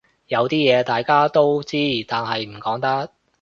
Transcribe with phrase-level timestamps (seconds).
[0.29, 3.11] 有啲嘢大家都知但係唔講得